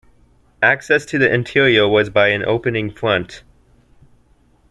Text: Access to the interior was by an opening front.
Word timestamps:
Access 0.63 1.05
to 1.05 1.19
the 1.19 1.31
interior 1.31 1.87
was 1.87 2.09
by 2.09 2.29
an 2.29 2.43
opening 2.43 2.89
front. 2.89 3.43